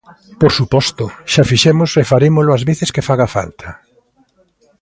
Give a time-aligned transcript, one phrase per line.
[0.41, 3.67] Por suposto, xa o fixemos e farémolo as veces que faga falta.